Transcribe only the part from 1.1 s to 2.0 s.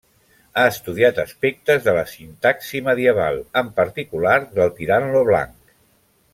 aspectes de